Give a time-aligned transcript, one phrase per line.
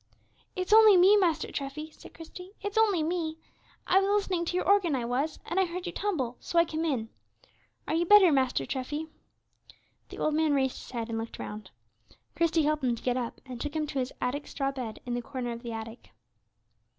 [0.55, 3.37] "It's only me, Master Treffy," said Christie, "it's only me.
[3.85, 6.65] I was listening to your organ, I was, and I heard you tumble, so I
[6.65, 7.09] came in.
[7.87, 9.09] Are you better, Master Treffy?"
[10.09, 11.69] The old man raised his head, and looked round.
[12.35, 15.13] Christie helped him to get up, and took him to his attic straw bed in
[15.13, 16.09] the corner of the attic.